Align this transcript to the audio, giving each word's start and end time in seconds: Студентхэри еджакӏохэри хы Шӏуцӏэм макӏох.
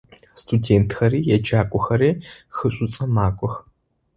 Студентхэри 0.41 1.19
еджакӏохэри 1.35 2.11
хы 2.55 2.67
Шӏуцӏэм 2.73 3.09
макӏох. 3.15 3.55